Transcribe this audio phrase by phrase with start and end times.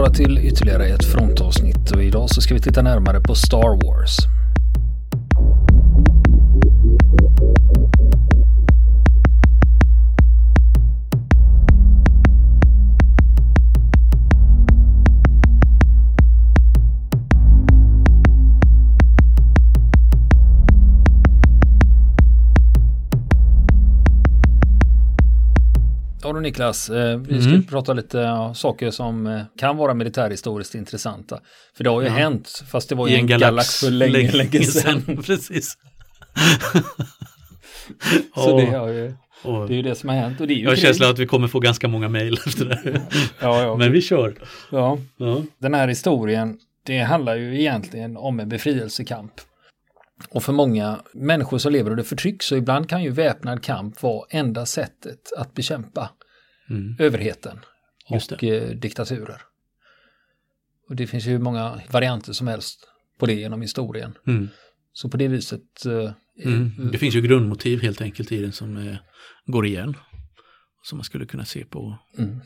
[0.00, 3.86] välkomna vara till ytterligare ett frontavsnitt och idag så ska vi titta närmare på Star
[3.86, 4.39] Wars.
[26.50, 27.64] Niklas, eh, vi ska Mm.
[27.66, 31.40] prata lite saker som eh, kan vara militärhistoriskt intressanta.
[31.76, 32.12] För det har ju Ja.
[32.12, 35.22] hänt, fast det var ju I en, en galax, galax för länge, länge sedan.
[35.26, 35.74] Precis.
[38.34, 40.40] Så det, Åh, har ju, det är ju det som har hänt.
[40.40, 42.64] Och det är ju Jag har känslan att vi kommer få ganska många mejl efter
[42.64, 43.02] det här.
[43.40, 43.76] Ja, ja.
[43.76, 44.34] Men vi kör.
[44.70, 44.98] ja.
[45.16, 45.42] Ja.
[45.58, 49.32] Den här historien, det handlar ju egentligen om en befrielsekamp.
[50.30, 54.26] Och för många människor som lever under förtryck så ibland kan ju väpnad kamp vara
[54.30, 56.10] enda sättet att bekämpa
[56.70, 56.96] Mm.
[56.98, 57.58] överheten
[58.08, 59.42] och eh, diktaturer.
[60.88, 64.18] Och det finns ju många varianter som helst på det genom historien.
[64.26, 64.48] Mm.
[64.92, 66.12] Så på det viset eh,
[66.44, 66.90] Mm.
[66.92, 68.96] Det finns ju grundmotiv helt enkelt i den som eh,
[69.46, 69.94] går igen.
[70.82, 72.40] Som man skulle kunna se på, mm,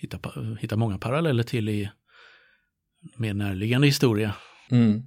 [0.00, 0.18] hitta,
[0.60, 1.90] hitta många paralleller till i
[3.16, 4.34] mer närliggande historia.
[4.70, 5.02] mm.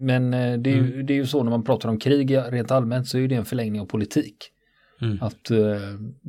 [0.00, 1.06] Men eh, det är, ju, Mm.
[1.06, 3.44] det är ju så när man pratar om krig rent allmänt så är det en
[3.44, 4.36] förlängning av politik.
[5.00, 5.18] Mm.
[5.22, 5.58] Att eh,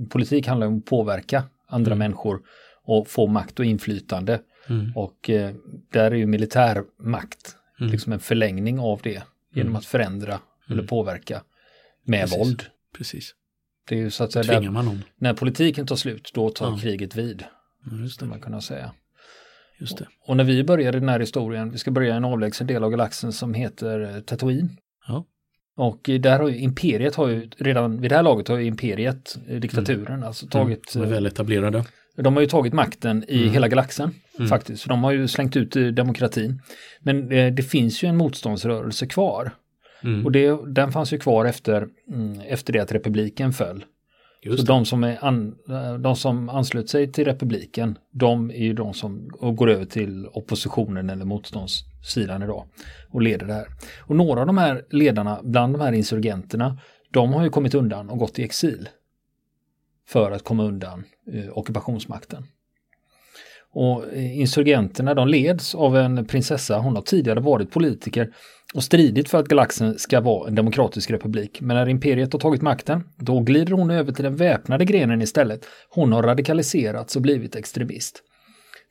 [0.09, 1.99] politik handlar om att påverka andra Mm.
[1.99, 2.41] människor
[2.83, 4.39] och få makt och inflytande.
[4.67, 4.91] Mm.
[4.95, 5.55] Och eh,
[5.91, 7.91] där är ju militär makt Mm.
[7.91, 9.75] liksom en förlängning av det genom Mm.
[9.75, 10.87] att förändra eller Mm.
[10.87, 11.43] påverka
[12.03, 12.39] med Precis.
[12.39, 12.63] våld.
[12.97, 13.35] Precis.
[13.89, 16.77] Det är ju så att säga där, när politiken tar slut då tar Ja.
[16.81, 17.43] kriget vid,
[18.01, 18.25] just det.
[18.25, 18.91] man kunna säga.
[19.79, 20.07] Just det.
[20.27, 22.91] Och när vi började den här historien, vi ska börja i en avlägsen del av
[22.91, 24.69] galaxen som heter eh, Tatooine.
[25.79, 28.65] Och eh, där har ju imperiet har ju redan vid det här laget har ju
[28.65, 31.07] imperiet, eh, diktaturen, alltså tagit, Mm.
[31.07, 31.83] De är eh, väl etablerade.
[32.15, 33.53] de har ju tagit makten i Mm.
[33.53, 34.49] hela galaxen Mm.
[34.49, 34.81] faktiskt.
[34.83, 36.61] För de har ju slängt ut eh, demokratin.
[37.01, 39.51] Men eh, det finns ju en motståndsrörelse kvar.
[40.03, 40.25] Mm.
[40.25, 43.85] Och det, den fanns ju kvar efter, mm, efter det att republiken föll.
[44.41, 44.73] Just Så det.
[44.73, 48.93] de som, är an, eh, de som anslöt sig till republiken, de är ju de
[48.93, 52.67] som går över till oppositionen eller motståndssidan idag
[53.09, 53.67] och leder det här.
[53.99, 56.79] Och några av de här ledarna, bland de här insurgenterna,
[57.11, 58.89] de har ju kommit undan och gått i exil
[60.07, 62.43] för att komma undan eh, ockupationsmakten.
[63.73, 68.29] Och insurgenterna de leds av en prinsessa, hon har tidigare varit politiker
[68.73, 71.61] och stridit för att galaxen ska vara en demokratisk republik.
[71.61, 75.65] Men när imperiet har tagit makten, då glider hon över till den väpnade grenen istället.
[75.89, 78.23] Hon har radikaliserats och blivit extremist.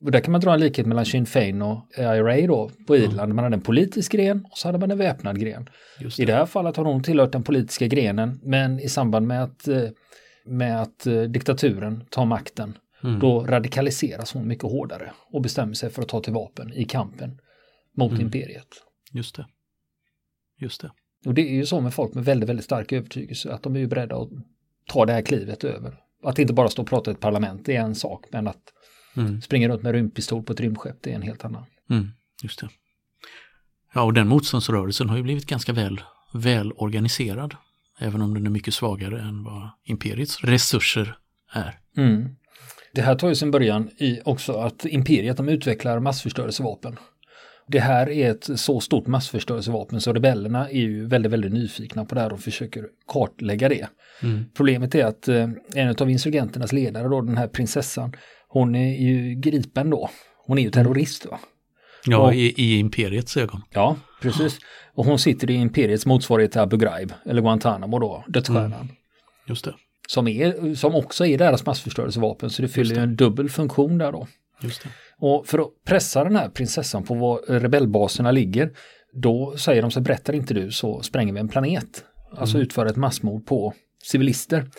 [0.04, 3.34] Och där kan man dra en likhet mellan Sinn Fein och IRA då på Irland.
[3.34, 5.68] Man hade en politisk gren och så hade man en väpnad gren.
[6.00, 9.42] Just I det här fallet har hon tillhört den politiska grenen, men i samband med
[9.42, 9.82] att, eh,
[10.46, 12.74] med att eh, diktaturen tar makten,
[13.04, 13.20] Mm.
[13.20, 17.40] då radikaliseras hon mycket hårdare och bestämmer sig för att ta till vapen i kampen
[17.96, 18.22] mot Mm.
[18.24, 18.68] imperiet.
[19.12, 19.46] Just det.
[20.58, 20.90] Just det.
[21.26, 23.80] Och det är ju så med folk med väldigt, väldigt stark övertygelse att de är
[23.80, 24.28] ju beredda att
[24.86, 25.98] ta det här klivet över.
[26.22, 28.72] Att inte bara stå och prata i ett parlament, det är en sak, men att
[29.16, 29.40] Mm.
[29.42, 31.64] springa runt med rymdpistol på ett rymdskepp, det är en helt annan.
[31.90, 32.08] Mm.
[32.42, 32.68] Just det.
[33.94, 36.00] Ja, och den motståndsrörelsen har ju blivit ganska väl,
[36.34, 37.54] väl organiserad.
[37.98, 41.18] Även om den är mycket svagare än vad imperiets resurser
[41.52, 41.78] är.
[41.96, 42.36] Mm.
[42.94, 46.98] Det här tar ju sin början i också att imperiet de utvecklar massförstörelsevapen.
[47.66, 52.14] Det här är ett så stort massförstörelsevapen så rebellerna är ju väldigt, väldigt nyfikna på
[52.14, 53.88] det här och försöker kartlägga det.
[54.22, 54.44] Mm.
[54.56, 58.12] Problemet är att eh, en av insurgenternas ledare då, den här prinsessan,
[58.48, 60.10] hon är ju gripen då.
[60.46, 61.38] Hon är ju terrorist va?
[62.06, 63.62] Ja, Och- i, i imperiets ögon.
[63.70, 64.58] Ja, precis.
[64.94, 68.92] Och hon sitter i imperiets motsvarighet till Abu Ghraib, eller Guantanamo då, dödsstjärnan.
[69.46, 69.74] Just det.
[70.10, 74.12] Som, är, som också är deras massförstörelsevapen, så det fyller ju en dubbel funktion där
[74.12, 74.26] då.
[75.18, 78.70] Och för att pressa den här prinsessan på var rebellbaserna ligger,
[79.12, 82.04] då säger de så berättar inte du så spränger vi en planet.
[82.36, 83.74] Alltså utför ett massmord på
[84.04, 84.70] civilister.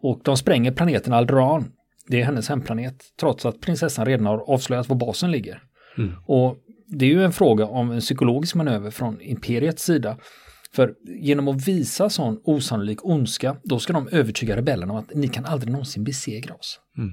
[0.00, 1.72] Och de spränger planeten Alderaan.
[2.06, 5.62] Det är hennes hemplanet, trots att prinsessan redan har avslöjat var basen ligger.
[5.98, 6.12] Mm.
[6.26, 6.56] Och
[6.86, 10.16] det är ju en fråga om en psykologisk manöver från imperiets sida.
[10.74, 15.28] För genom att visa sån osannolik ondska, då ska de övertyga rebellerna om att ni
[15.28, 16.80] kan aldrig någonsin besegra oss.
[16.98, 17.10] Mm.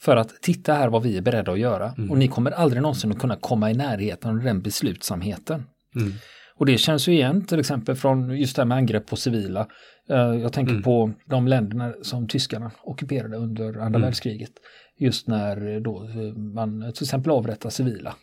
[0.00, 1.94] För att titta här vad vi är beredda att göra.
[1.98, 2.10] Mm.
[2.10, 5.64] Och ni kommer aldrig någonsin att kunna komma i närheten av den beslutsamheten.
[5.96, 6.12] Mm.
[6.54, 9.68] Och det känns ju igen till exempel från just det här med angrepp på civila.
[10.08, 10.82] Eh, Jag tänker Mm.
[10.82, 14.00] på de länderna som tyskarna ockuperade under andra Mm.
[14.02, 14.50] världskriget.
[14.98, 18.14] Just när då eh, man till exempel avrättar civila.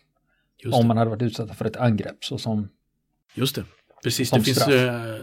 [0.72, 2.68] Om man hade varit utsatta för ett angrepp så som
[3.34, 3.64] Just det.
[4.02, 5.14] Precis, det finns, eh,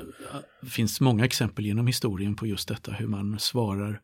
[0.70, 4.00] finns många exempel genom historien på just detta, hur man svarar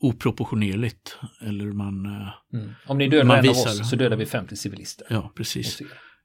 [0.00, 2.06] oproportionerligt eller man...
[2.06, 2.70] eh, Mm.
[2.86, 5.06] Om ni dödar en av visar- oss så dödar vi 50 civilister.
[5.10, 5.82] Ja, precis.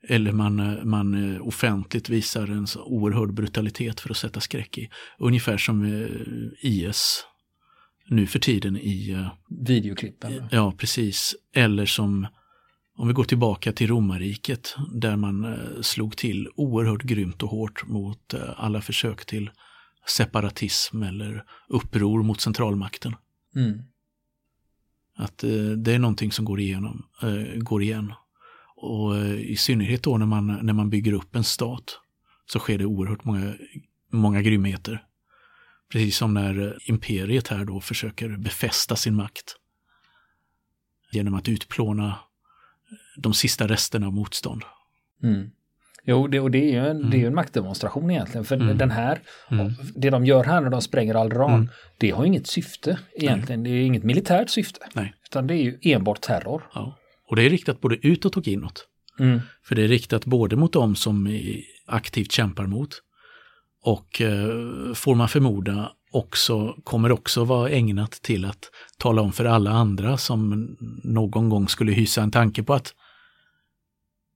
[0.07, 4.89] Eller man, eh, man offentligt visar en så oerhörd brutalitet för att sätta skräck i.
[5.19, 6.07] Ungefär som
[6.61, 7.25] IS
[8.09, 9.25] nu för tiden i,
[9.65, 10.43] Videoklippen.
[10.51, 12.27] ja precis, eller som
[12.97, 17.87] om vi går tillbaka till romarriket där man eh, slog till oerhört grymt och hårt
[17.87, 19.49] mot eh, alla försök till
[20.07, 23.15] separatism eller uppror mot centralmakten.
[23.55, 23.79] Mm.
[25.17, 27.05] Att eh, det är någonting som går, igenom,
[27.57, 28.13] går igen.
[28.75, 31.99] Och i synnerhet då när man, när man bygger upp en stat
[32.45, 33.53] så sker det oerhört många,
[34.11, 35.03] många grymheter.
[35.91, 39.55] Precis som när imperiet här då försöker befästa sin makt.
[41.11, 42.19] Genom att utplåna
[43.17, 44.61] de sista resterna av motstånd.
[45.23, 45.49] Mm.
[46.07, 48.45] Jo, det, och det är ju en, det är en maktdemonstration egentligen.
[48.45, 48.77] För Mm.
[48.77, 49.19] den här,
[49.51, 49.71] Mm.
[49.95, 51.69] det de gör här när de spränger Alderan, Mm.
[51.97, 53.63] det har inget syfte egentligen.
[53.63, 54.79] Det är inget militärt syfte.
[54.93, 55.13] Nej.
[55.25, 56.63] Utan det är ju enbart terror.
[56.73, 56.97] Ja.
[57.29, 58.87] Och det är riktat både utåt och inåt.
[59.19, 59.39] Mm.
[59.63, 61.39] För det är riktat både mot dem som
[61.87, 62.89] aktivt kämpar mot
[63.83, 69.45] och eh, får man förmoda också, kommer också vara ägnat till att tala om för
[69.45, 70.67] alla andra som
[71.03, 72.93] någon gång skulle hysa en tanke på att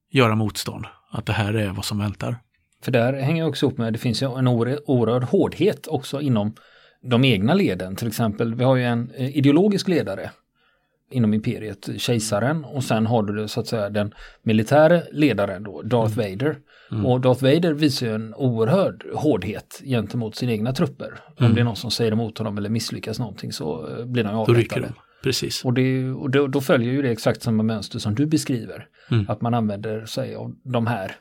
[0.09, 0.85] göra motstånd.
[1.11, 2.35] Att det här är vad som väntar.
[2.81, 6.53] För där hänger också ihop med, det finns ju en oerhörd hårdhet också inom
[7.01, 7.95] de egna leden.
[7.95, 10.31] Till exempel, vi har ju en eh, ideologisk ledare
[11.11, 14.13] inom imperiet, kejsaren, och sen har du så att säga den
[14.43, 16.57] militära ledaren då, Darth Vader.
[17.05, 21.19] Och Darth Vader visar ju en oerhörd hårdhet gentemot sina egna trupper.
[21.37, 24.35] Om det är någon som säger emot honom eller misslyckas någonting så eh, blir de
[24.53, 24.89] ju
[25.23, 25.65] Precis.
[25.65, 28.87] Och, det, och då, då följer ju det exakt samma mönster som du beskriver.
[29.11, 29.25] Mm.
[29.29, 31.15] Att man använder sig av de här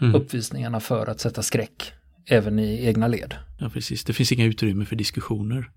[0.00, 0.14] Mm.
[0.14, 1.92] uppvisningarna för att sätta skräck
[2.26, 3.34] även i egna led.
[3.60, 4.04] Ja, precis.
[4.04, 5.70] Det finns inga utrymme för diskussioner.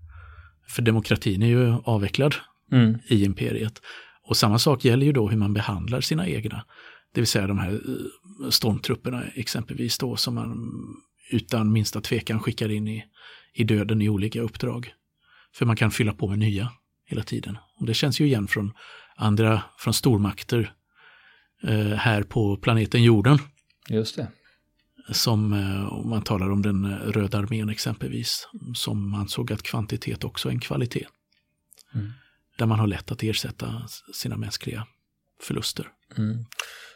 [0.68, 2.34] För demokratin är ju avvecklad
[2.72, 2.98] Mm.
[3.08, 3.82] i imperiet.
[4.22, 6.64] Och samma sak gäller ju då hur man behandlar sina egna.
[7.14, 10.56] Det vill säga de här eh, stormtrupperna exempelvis då som man
[11.32, 13.04] utan minsta tvekan skickar in i,
[13.54, 14.92] i döden i olika uppdrag.
[15.54, 16.68] För man kan fylla på med nya
[17.06, 17.58] hela tiden.
[17.80, 18.72] Och det känns ju igen från
[19.16, 20.72] andra, från stormakter
[21.62, 23.38] eh, här på planeten jorden.
[23.88, 24.28] Just det.
[25.10, 30.24] Som eh, om man talar om den eh, röda armén exempelvis, som ansåg att kvantitet
[30.24, 31.06] också är en kvalitet.
[31.94, 32.12] Mm.
[32.58, 33.82] Där man har lätt att ersätta
[34.14, 34.86] sina mänskliga
[35.42, 35.88] förluster.
[36.18, 36.44] Mm.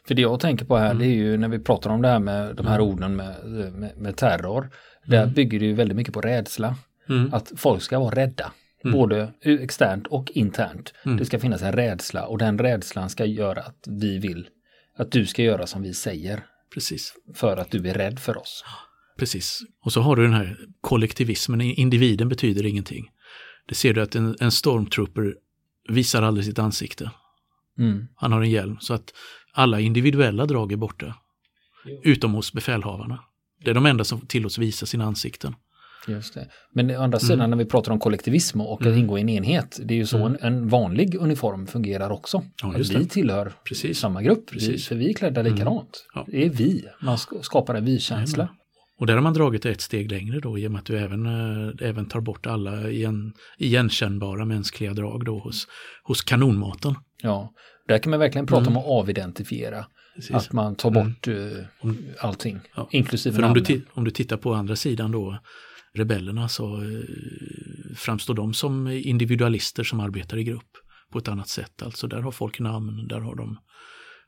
[0.06, 0.98] För det jag tänker på här Mm.
[0.98, 3.96] det är ju när vi pratar om det här med de här orden med, med,
[3.96, 4.70] med terror.
[5.06, 5.34] Där Mm.
[5.34, 6.76] bygger det ju väldigt mycket på rädsla.
[7.08, 7.34] Mm.
[7.34, 8.52] Att folk ska vara rädda.
[8.84, 8.96] Mm.
[8.98, 10.94] Både externt och internt.
[11.04, 11.16] Mm.
[11.16, 14.48] Det ska finnas en rädsla och den rädslan ska göra att vi vill
[14.96, 16.44] att du ska göra som vi säger.
[16.74, 17.14] Precis.
[17.34, 18.64] För att du är rädd för oss.
[19.18, 19.60] Precis.
[19.84, 23.10] Och så har du den här kollektivismen, individen betyder ingenting.
[23.66, 25.34] Det ser du att en, en stormtrooper
[25.88, 27.10] visar aldrig sitt ansikte.
[27.78, 28.06] Mm.
[28.14, 29.14] Han har en hjälm så att
[29.52, 31.14] alla individuella drag är borta.
[32.02, 33.24] Utom hos befälhavarna.
[33.64, 35.54] Det är de enda som tillåts visa sina ansikten.
[36.08, 36.48] Just det.
[36.74, 37.50] Men å andra sidan Mm.
[37.50, 38.98] när vi pratar om kollektivism och att Mm.
[38.98, 39.80] ingå i en enhet.
[39.84, 40.38] Det är ju så Mm.
[40.40, 42.42] en, en vanlig uniform fungerar också.
[42.62, 43.98] Ja, att vi tillhör Precis.
[43.98, 44.44] samma grupp.
[44.52, 44.88] Vi, Precis.
[44.88, 46.06] för vi är klädda likadant.
[46.14, 46.24] Ja.
[46.28, 46.84] Det är vi.
[47.02, 48.48] Man sk- skapar en vi-känsla.
[48.98, 51.26] Och där har man dragit ett steg längre då i och med att du även,
[51.26, 55.66] eh, även tar bort alla igen, igenkännbara mänskliga drag då hos,
[56.04, 56.94] hos kanonmaten.
[57.22, 57.50] Ja,
[57.88, 58.76] där kan man verkligen prata Mm.
[58.76, 59.86] om att avidentifiera.
[60.16, 60.34] Precis.
[60.36, 61.04] Att man tar Mm.
[61.08, 61.34] bort eh,
[62.18, 62.88] allting, Ja.
[62.90, 63.86] inklusive För om du, namnen.
[63.94, 65.38] om du tittar på andra sidan då,
[65.94, 67.00] rebellerna, så eh,
[67.96, 70.76] framstår de som individualister som arbetar i grupp
[71.10, 71.82] på ett annat sätt.
[71.82, 73.58] Alltså där har folk namn, där har de,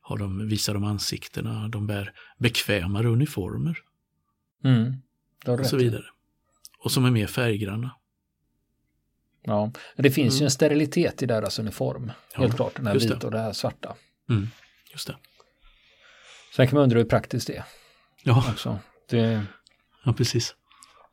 [0.00, 3.78] har de, visar de ansiktena, de bär bekvämare uniformer
[4.64, 4.92] Mm.
[5.47, 6.04] Och så vidare.
[6.78, 7.90] Och som är mer färggranna.
[9.42, 10.45] Ja, det finns ju Mm.
[10.45, 12.12] en sterilitet i deras uniform.
[12.35, 13.14] Ja, Helt klart, den här just det.
[13.14, 13.95] vita och det här svarta.
[14.31, 14.49] Mm,
[14.92, 15.16] just det.
[16.57, 17.64] Sen kan man undra hur praktiskt det är
[18.25, 18.54] Ja.
[19.09, 19.45] Det,
[20.04, 20.54] ja precis.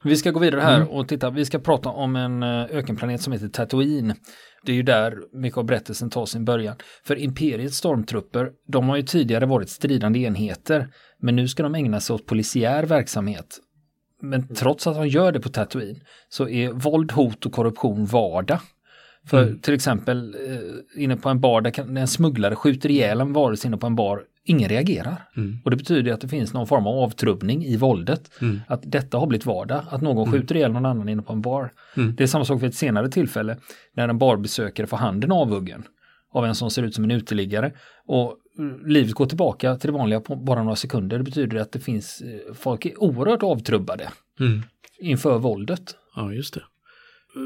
[0.03, 0.87] Vi ska gå vidare här Mm.
[0.87, 4.13] och titta, vi ska prata om en eh, ökenplanet som heter Tatooine.
[4.65, 6.75] Det är ju där mycket av berättelsen tar sin början.
[7.05, 10.87] För Imperiets stormtrupper, de har ju tidigare varit stridande enheter,
[11.21, 13.57] men nu ska de ägna sig åt polisiär verksamhet.
[14.21, 18.59] Men trots att de gör det på Tatooine så är våld, hot och korruption vardag.
[19.27, 19.59] För Mm.
[19.59, 23.77] till exempel eh, inne på en bar där en smugglare skjuter ihjäl en varelse inne
[23.77, 25.23] på en bar, ingen reagerar.
[25.37, 25.57] Mm.
[25.63, 28.31] Och det betyder att det finns någon form av avtrubbning i våldet.
[28.41, 28.59] Mm.
[28.67, 31.71] Att detta har blivit vardag, att någon skjuter ihjäl någon annan inne på en bar.
[31.97, 32.15] Mm.
[32.15, 33.57] Det är samma sak vid ett senare tillfälle
[33.95, 35.83] när en barbesökare får handen avhuggen
[36.31, 37.71] av en som ser ut som en uteliggare.
[38.05, 38.29] Och
[38.59, 41.17] eh, livet går tillbaka till det vanliga på bara några sekunder.
[41.17, 44.61] Det betyder att det finns, eh, folk är oerhört avtrubbade Mm.
[44.99, 45.95] inför våldet.
[46.15, 46.63] Ja, just det.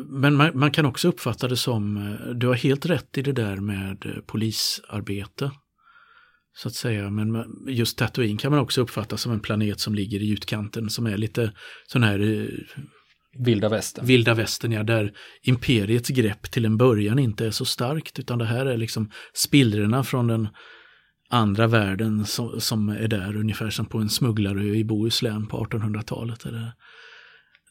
[0.10, 3.31] Men man, man, kan också uppfatta det som, eh, du har helt rätt i det
[3.31, 5.51] där med eh, polisarbete.
[6.55, 10.19] Så att säga, men just Tatooine kan man också uppfatta som en planet som ligger
[10.19, 11.51] i utkanten som är lite
[11.88, 12.48] sån här eh,
[13.39, 14.05] Vilda västern.
[14.05, 18.45] Vilda västern, ja, där imperiets grepp till en början inte är så starkt, utan det
[18.45, 20.48] här är liksom spillrorna från den
[21.29, 26.45] andra världen som, som är där, ungefär som på en smugglarö i Bohuslän på 1800-talet.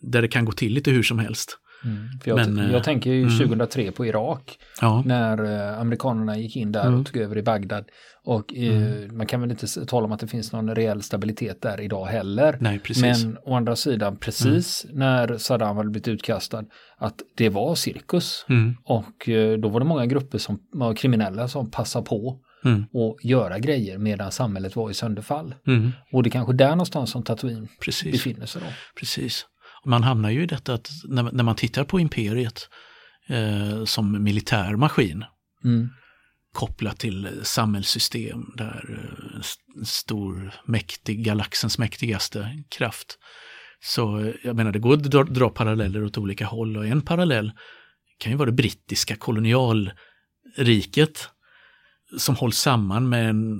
[0.01, 1.59] Där det kan gå till lite hur som helst.
[1.85, 3.95] Mm, jag, Men, jag eh, tänker ju 2003 mm.
[3.95, 5.03] på Irak, ja.
[5.07, 7.01] när eh, amerikanerna gick in där mm.
[7.01, 7.85] och tog över i Bagdad.
[8.25, 9.17] Och eh, mm.
[9.17, 12.57] man kan väl inte tala om att det finns någon reell stabilitet där idag heller.
[12.61, 14.99] Nej, Men å andra sidan, precis mm.
[14.99, 16.65] när Saddam hade blivit utkastad,
[16.99, 18.47] att det var cirkus.
[18.49, 18.77] Mm.
[18.85, 22.85] Och eh, då var det många grupper som var kriminella som passade på mm.
[22.93, 25.55] och göra grejer medan samhället var i sönderfall.
[25.67, 25.93] Mm.
[26.12, 28.12] Och det är kanske där någonstans som Tatooine Precis.
[28.12, 28.69] befinner sig då.
[28.99, 29.47] Precis.
[29.85, 32.69] Man hamnar ju i detta att när, när man tittar på imperiet
[33.29, 35.25] eh, som militär maskin
[35.65, 35.89] mm.
[36.53, 39.41] kopplat till samhällssystem där eh,
[39.85, 43.19] stor, mäktig, galaxens mäktigaste kraft.
[43.81, 47.03] Så eh, jag menar, det går att dra, dra paralleller åt olika håll och en
[47.03, 47.53] parallell
[48.19, 51.29] kan ju vara det brittiska kolonialriket
[52.19, 53.59] som hålls samman med en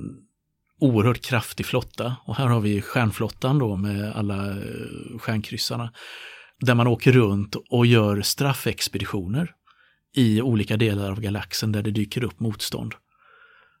[0.79, 2.15] oerhört kraftig flotta.
[2.25, 5.93] Och här har vi stjärnflottan då med alla eh, stjärnkryssarna.
[6.59, 9.51] Där man åker runt och gör straffexpeditioner
[10.15, 12.93] i olika delar av galaxen där det dyker upp motstånd.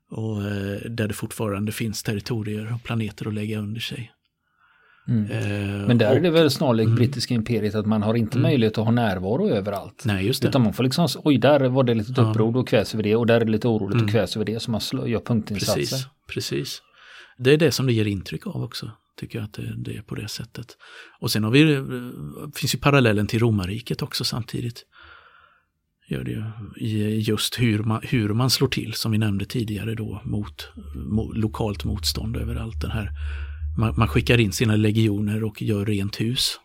[0.09, 4.11] Och eh, där det fortfarande finns territorier och planeter att lägga under sig.
[5.07, 5.31] Mm.
[5.31, 6.95] Eh, Men där och, är det väl snarlikt mm.
[6.95, 8.49] brittiska imperiet att man har inte mm.
[8.49, 10.03] möjlighet att ha närvaro överallt.
[10.05, 10.47] Nej, just det.
[10.47, 13.27] Utan man får liksom, oj där var det lite uppror och kväs över det och
[13.27, 14.05] där är det lite oroligt mm.
[14.05, 15.79] och kväs över det så man slår, gör punktinsatser.
[15.79, 16.81] Precis, precis.
[17.37, 18.91] Det är det som det ger intryck av också.
[19.19, 20.77] Tycker jag att det, det är på det sättet.
[21.19, 21.83] Och sen har vi, eh,
[22.55, 24.85] finns ju parallellen till romarriket också samtidigt.
[26.09, 26.43] Gör det ju,
[26.77, 31.37] i just hur man, hur man slår till, som vi nämnde tidigare då, mot, mot
[31.37, 32.81] lokalt motstånd överallt.
[32.81, 33.09] Den här
[33.77, 36.59] man, man skickar in sina legioner och gör rent hus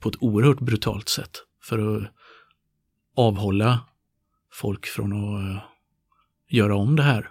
[0.00, 1.30] på ett oerhört brutalt sätt
[1.62, 2.12] för att
[3.16, 3.80] avhålla
[4.52, 5.62] folk från att eh,
[6.48, 7.30] göra om det här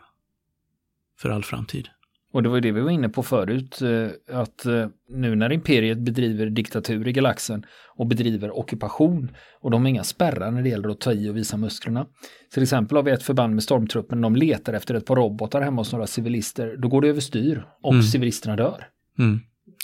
[1.18, 1.90] för all framtid.
[2.34, 5.98] Och det var det vi var inne på förut, eh, att eh, nu när imperiet
[5.98, 10.90] bedriver diktatur i galaxen och bedriver ockupation och de har inga spärrar när det gäller
[10.90, 12.06] att ta i och visa musklerna.
[12.54, 15.82] Till exempel har vi ett förband med stormtruppen, de letar efter ett par robotar hemma
[15.82, 18.04] hos några civilister, då går det överstyr och mm.
[18.04, 18.88] civilisterna dör.
[19.20, 19.40] Mm.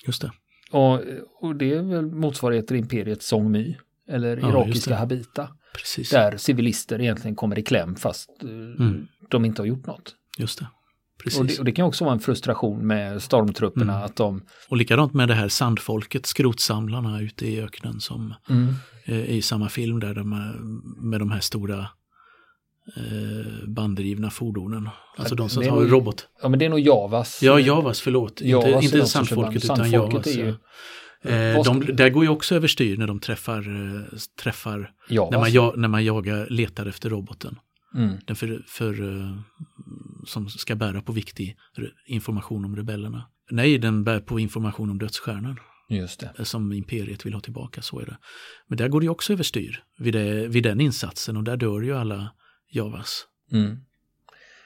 [0.06, 0.32] Just det.
[0.72, 1.02] Och,
[1.42, 3.78] och det är väl motsvarigheter till imperiets Song My
[4.10, 5.50] eller ja, irakiska Habita.
[5.78, 6.10] Precis.
[6.10, 9.08] Där civilister egentligen kommer i kläm fast eh, mm.
[9.30, 10.16] de inte har gjort något.
[10.38, 10.68] Just det.
[11.38, 14.06] Och det, och det, kan också vara en frustration med stormtrupperna mm.
[14.06, 14.42] att de...
[14.70, 18.74] Och likadant med det här sandfolket, skrotsamlarna ute i öknen som mm.
[19.06, 20.30] eh, i samma film där de,
[20.98, 21.80] med de här stora
[22.98, 24.90] eh, banddrivna fordonen.
[25.18, 26.28] Alltså de som har robot.
[26.42, 27.40] Ja men det är nog Javas.
[27.44, 28.42] Ja, Javas, förlåt.
[28.42, 30.48] Javas inte inte sandfolket utan sandfolket Javas.
[30.48, 30.56] Ju,
[31.22, 35.88] Eh, de, där går ju också överstyr när de träffar, eh, träffar när, man, när
[35.88, 37.60] man jagar, letar efter roboten.
[37.96, 38.18] Mm.
[38.26, 38.94] Den för, för,
[40.28, 41.58] som ska bära på viktig
[42.06, 43.30] information om rebellerna.
[43.52, 45.60] Nej, den bär på information om dödsstjärnan.
[45.90, 46.46] Just det.
[46.46, 48.18] Som imperiet vill ha tillbaka, så är det.
[48.68, 51.98] Men där går det också överstyr vid, det, vid den insatsen och där dör ju
[51.98, 52.34] alla
[52.72, 53.28] Javas.
[53.52, 53.78] Mm.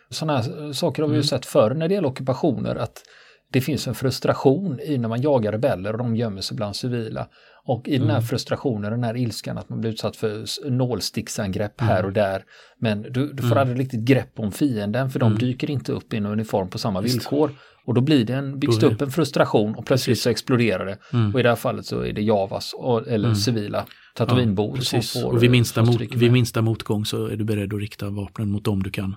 [0.09, 1.27] Sådana här saker har vi ju mm.
[1.27, 3.03] sett förr när det gäller ockupationer, att
[3.51, 7.27] det finns en frustration i när man jagar rebeller och de gömmer sig bland civila.
[7.63, 8.01] Och i mm.
[8.01, 8.27] den här mm.
[8.27, 11.93] frustrationen, den här ilskan att man blir utsatt för nålsticksangrepp mm.
[11.93, 12.43] här och där.
[12.79, 13.57] Men du, du får mm.
[13.57, 15.39] aldrig riktigt grepp om fienden för de mm.
[15.39, 17.15] dyker inte upp i en uniform på samma Just.
[17.15, 17.51] villkor.
[17.85, 20.97] Och då blir det en, byggs det upp en frustration och plötsligt så exploderar det.
[21.13, 21.33] Mm.
[21.33, 25.01] Och i det här fallet så är det Javas och, eller civila Tatooinebor ja, som
[25.01, 28.51] får Och vid minsta, mot, vid minsta motgång så är du beredd att rikta vapnen
[28.51, 29.15] mot dem du kan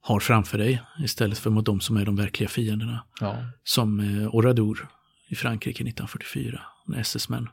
[0.00, 3.04] har framför dig istället för mot de som är de verkliga fienderna.
[3.20, 3.36] Ja.
[3.64, 4.88] Som eh, Oradour
[5.28, 7.48] i Frankrike 1944, när SS-män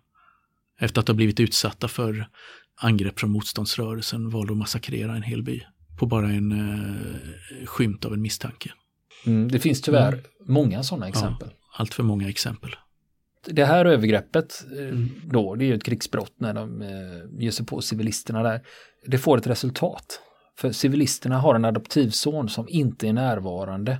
[0.79, 2.27] efter att ha blivit utsatta för
[2.81, 5.61] angrepp från motståndsrörelsen valde att massakrera en hel by
[5.99, 8.71] på bara en eh, skymt av en misstanke.
[9.25, 10.23] Mm, det finns tyvärr mm.
[10.39, 11.47] många sådana exempel.
[11.51, 12.75] Ja, allt för många exempel.
[13.47, 15.09] Det här övergreppet eh, mm.
[15.23, 18.61] då, det är ju ett krigsbrott när de eh, ger sig på civilisterna där.
[19.07, 20.21] Det får ett resultat.
[20.57, 23.97] För civilisterna har en adoptivson som inte är närvarande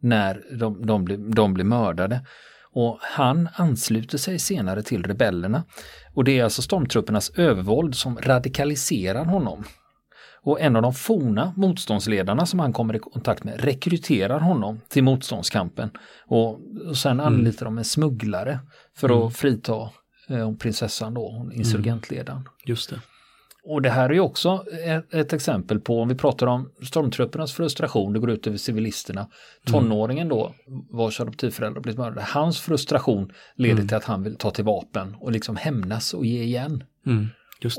[0.00, 2.26] när de, de, blir, de blir mördade.
[2.72, 5.64] Och han ansluter sig senare till rebellerna.
[6.14, 9.64] Och det är alltså stormtruppernas övervåld som radikaliserar honom.
[10.42, 15.04] Och en av de forna motståndsledarna som han kommer i kontakt med rekryterar honom till
[15.04, 15.90] motståndskampen.
[16.26, 17.26] Och, och sen mm.
[17.26, 18.60] anlitar de en smugglare
[18.96, 19.22] för mm.
[19.22, 19.90] att frita
[20.28, 22.48] eh, prinsessan då, insurgentledaren.
[22.66, 23.00] Just det.
[23.66, 27.52] Och det här är ju också ett, ett, exempel på, om vi pratar om stormtruppernas
[27.52, 29.28] frustration, det går ut över civilisterna.
[29.66, 30.54] Tonåringen då,
[30.90, 33.88] vars adoptivföräldrar blivit mördade, hans frustration leder mm.
[33.88, 36.84] till att han vill ta till vapen och liksom hämnas och ge igen.
[37.06, 37.26] Mm.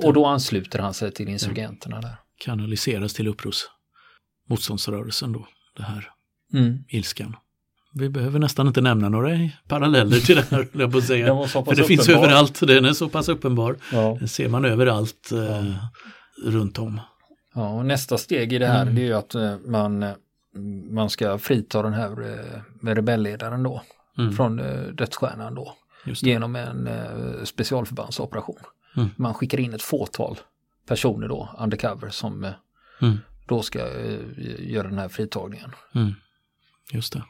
[0.03, 2.15] Och då ansluter han sig till insurgenterna där.
[2.37, 3.63] Kanaliseras till upprors
[4.49, 6.09] motståndsrörelsen då, det här
[6.53, 6.77] mm.
[6.87, 7.35] ilskan.
[7.97, 11.25] Vi behöver nästan inte nämna några paralleller till det här, jag på säga.
[11.25, 11.83] För det uppenbar.
[11.83, 13.75] finns överallt, den är så pass uppenbar.
[13.91, 14.17] Ja.
[14.19, 15.73] Den ser man överallt eh,
[16.43, 16.99] runt om.
[17.55, 18.95] Ja, och nästa steg i det här mm.
[18.95, 20.13] det är ju att eh, man, eh,
[20.91, 23.81] man ska frita den här eh, rebellledaren då
[24.17, 24.33] mm.
[24.33, 24.61] från
[24.95, 25.73] dödsstjärnan då
[26.05, 26.89] genom en
[27.43, 28.59] specialförbandsoperation.
[28.97, 29.09] Mm.
[29.15, 30.37] Man skickar in ett fåtal
[30.87, 32.53] personer då, undercover, som
[33.01, 33.17] mm.
[33.47, 33.79] då ska
[34.59, 35.71] göra den här fritagningen.
[35.95, 36.13] Mm.
[36.91, 37.23] Just det.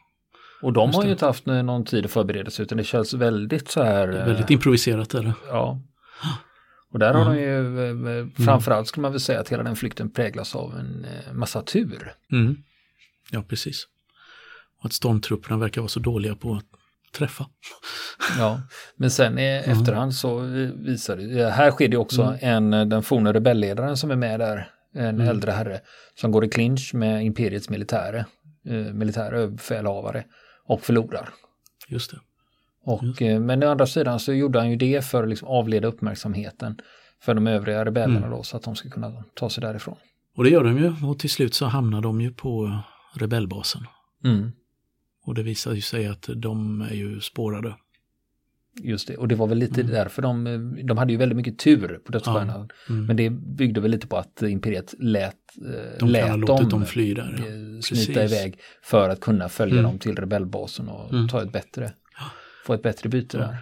[0.65, 3.71] Och de har ju inte haft någon tid att förbereda sig utan det känns väldigt
[3.71, 4.07] så här.
[4.07, 5.33] Väldigt improviserat är det.
[5.47, 5.81] Ja.
[6.91, 8.31] Och där har de ju, mm.
[8.31, 12.13] framförallt skulle man väl säga att hela den flykten präglas av en eh, massa tur.
[12.31, 12.57] Mm.
[13.31, 13.87] Ja, precis.
[14.79, 16.65] Och att stormtrupperna verkar vara så dåliga på att
[17.13, 17.45] träffa.
[18.37, 18.61] Ja,
[18.95, 19.79] men sen i mm.
[19.79, 20.39] efterhand så
[20.75, 22.73] visar det, här sker det också mm.
[22.73, 25.27] en, den forna rebellledaren som är med där, en mm.
[25.27, 25.79] äldre herre,
[26.15, 28.25] som går i clinch med imperiets militäre,
[28.65, 30.25] eh, militära överbefälhavare
[30.67, 31.29] och förlorar.
[31.87, 32.17] Just det.
[32.83, 33.27] Och, Just det.
[33.27, 36.77] Eh, men å andra sidan så gjorde han ju det för att liksom avleda uppmärksamheten
[37.21, 38.31] för de övriga rebellerna mm.
[38.31, 39.97] då så att de ska kunna ta sig därifrån.
[40.35, 42.79] Och det gör de ju och till slut så hamnar de ju på
[43.13, 43.81] rebellbasen.
[44.23, 44.51] Mm.
[45.25, 47.75] Och det visar ju sig att de är ju spårade.
[48.83, 49.93] Just det, och det var väl lite mm.
[49.93, 50.43] därför de,
[50.83, 52.69] de hade ju väldigt mycket tur på dödsstjärnan.
[52.87, 52.93] Ja.
[52.93, 53.05] Mm.
[53.05, 57.13] Men det byggde väl lite på att imperiet lät, eh, de lät dem, dem fly
[57.13, 57.35] där.
[57.37, 57.45] Ja.
[57.45, 59.83] Eh, smita iväg för att kunna följa mm.
[59.83, 61.27] dem till rebellbasen och mm.
[61.27, 61.93] ta ett bättre,
[62.65, 63.57] få ett bättre byte där.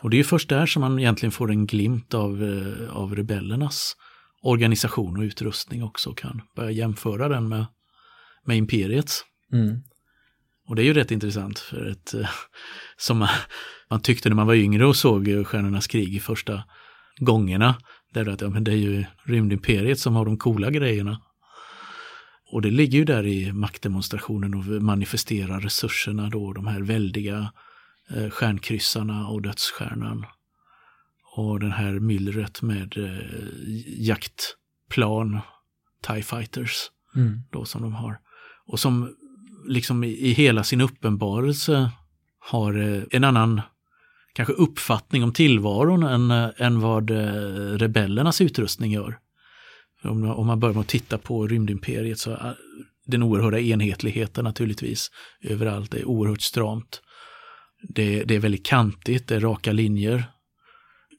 [0.00, 3.96] Och det är först där som man egentligen får en glimt av, eh, av rebellernas
[4.42, 7.66] organisation och utrustning också kan börja jämföra den med,
[8.44, 9.24] med imperiets.
[10.66, 12.14] Och det är ju rätt intressant för ett,
[12.96, 13.28] som
[13.90, 16.64] man, tyckte när man var yngre och såg Stjärnornas krig i första
[17.18, 17.76] gångerna.
[18.14, 21.20] Där att ja, men det är ju rymdimperiet som har de coola grejerna.
[22.52, 27.52] Och det ligger ju där i maktdemonstrationen och manifestera resurserna då, de här väldiga
[28.10, 30.26] eh, stjärnkryssarna och dödsstjärnan.
[31.36, 33.18] Och den här myllret med eh,
[33.86, 35.40] jaktplan,
[36.06, 37.42] TIE fighters, mm.
[37.50, 38.18] då som de har.
[38.66, 39.16] Och som
[39.66, 41.90] liksom i, hela sin uppenbarelse
[42.38, 43.60] har eh, en annan
[44.32, 49.18] kanske uppfattning om tillvaron än, eh, än vad eh, rebellernas utrustning gör.
[50.02, 52.56] Om, om man börjar med att titta på rymdimperiet så är
[53.06, 55.10] den oerhörda enhetligheten naturligtvis
[55.42, 55.90] överallt.
[55.90, 57.00] Det är oerhört stramt.
[57.88, 60.24] Det, det är väldigt kantigt, det är raka linjer.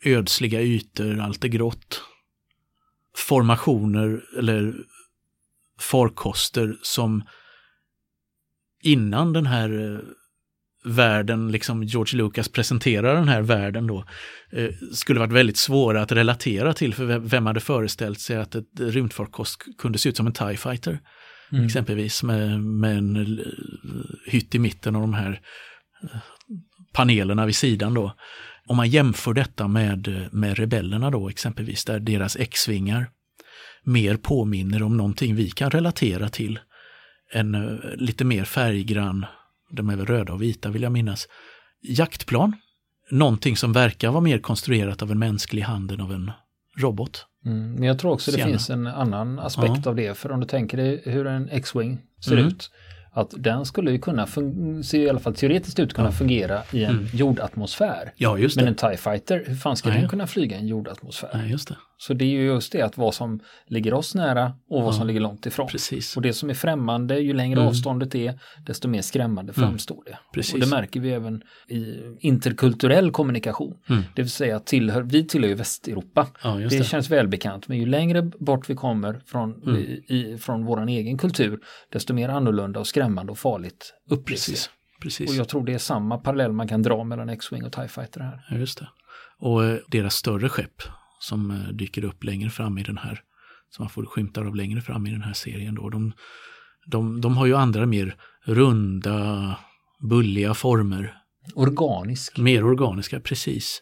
[0.04, 2.02] Ödsliga ytor, allt är grått.
[3.16, 4.76] Formationer eller
[5.80, 7.24] farkoster som
[8.86, 10.00] innan den här eh,
[10.84, 14.06] världen, liksom George Lucas presenterar den här världen då,
[14.52, 18.80] eh, skulle varit väldigt svåra att relatera till för vem hade föreställt sig att ett
[18.80, 21.00] rymdfarkost kunde se ut som en TIE fighter.
[21.52, 21.66] Mm.
[21.66, 23.46] Exempelvis med, med en eh,
[24.26, 25.42] hytt i mitten och de här
[26.94, 28.16] panelerna vid sidan då.
[28.68, 33.08] Om man jämför detta med, med rebellerna då exempelvis, där deras X-vingar
[33.84, 36.60] mer påminner om någonting vi kan relatera till
[37.32, 39.26] en uh, lite mer färggrann,
[39.72, 41.28] de är väl röda och vita vill jag minnas,
[41.82, 42.56] jaktplan.
[43.12, 46.32] Någonting som verkar vara mer konstruerat av en mänsklig hand än av en
[46.78, 47.26] robot.
[47.46, 48.52] Mm, men jag tror också det Senare.
[48.52, 49.90] finns en annan aspekt ja.
[49.90, 52.48] av det, för om du tänker dig hur en X-Wing ser mm.
[52.48, 52.72] ut,
[53.12, 54.28] att den skulle ju kunna,
[54.84, 56.12] se i alla fall teoretiskt ut, kunna ja.
[56.12, 57.08] fungera i en mm.
[57.14, 58.14] jordatmosfär.
[58.16, 58.64] Ja, just det.
[58.64, 60.00] Men en TIE Fighter, hur fan ska Nej.
[60.00, 61.30] den kunna flyga i en jordatmosfär?
[61.34, 61.76] Nej, just det.
[61.98, 64.98] Så det är ju just det att vad som ligger oss nära och vad ja.
[64.98, 65.68] som ligger långt ifrån.
[65.68, 66.18] Precis.
[66.18, 67.68] Och det som är främmande, ju längre mm.
[67.68, 69.70] avståndet är, desto mer skrämmande mm.
[69.70, 70.18] framstår det.
[70.34, 70.54] Precis.
[70.54, 73.78] Och det märker vi även i interkulturell kommunikation.
[73.90, 74.04] Mm.
[74.16, 76.28] Det vill säga att tillhör, vi tillhör ju Västeuropa.
[76.44, 79.82] Ja, det, det, känns välbekant, men ju längre bort vi kommer från, Mm.
[80.08, 81.60] i, från vår egen kultur,
[81.92, 84.70] desto mer annorlunda och skrämmande och farligt upplevs Precis.
[85.02, 85.30] Precis.
[85.30, 88.20] Och jag tror det är samma parallell man kan dra mellan X-Wing och TIE Fighter
[88.20, 88.46] här.
[88.50, 88.88] Ja, just det.
[89.40, 90.82] Och eh, deras större skepp
[91.26, 93.20] som eh, dyker upp längre fram i den här,
[93.70, 95.90] som man får skymtar av längre fram i den här serien då.
[95.90, 96.14] De,
[96.86, 99.58] de, de har ju andra mer runda,
[100.10, 101.14] bulliga former.
[101.56, 102.38] Organisk.
[102.38, 103.82] Mer organiska, precis.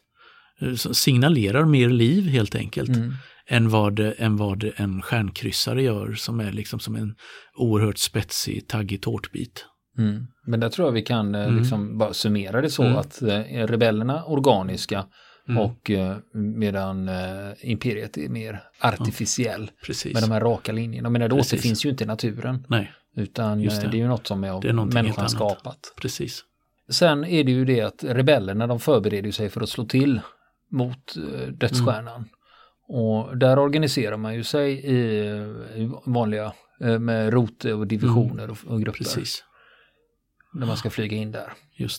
[0.62, 2.90] Eh, signalerar mer liv helt enkelt.
[2.90, 3.14] Mm.
[3.48, 7.16] Än vad, än vad en stjärnkryssare gör som är liksom som en
[7.58, 9.66] oerhört spetsig, taggig tårtbit.
[9.98, 10.28] Mm.
[10.48, 11.58] Men där tror jag vi kan eh, Mm.
[11.58, 12.98] liksom bara summera det så Mm.
[12.98, 15.06] att eh, rebellerna organiska
[15.50, 15.62] Mm.
[15.62, 20.14] Och eh, medan eh, imperiet är mer artificiell Precis.
[20.14, 21.10] med de här raka linjerna.
[21.10, 21.54] Men det Precis.
[21.54, 22.66] återfinns ju inte i naturen.
[22.70, 23.92] Nej, Utan Just eh, det.
[23.92, 23.98] det.
[23.98, 25.94] är ju något som är av är människan skapat.
[26.02, 26.44] precis.
[26.90, 30.22] Sen är det ju det att rebellerna de förbereder sig för att slå till
[30.72, 31.16] mot
[31.52, 32.16] dödsstjärnan.
[32.16, 32.28] Mm.
[32.88, 35.30] Och där organiserar man ju sig i,
[36.06, 36.54] vanliga
[37.00, 39.02] med rote och divisioner och, och grupper.
[39.02, 39.14] Mm.
[39.16, 39.44] Precis.
[40.54, 41.54] När man ska flyga in där.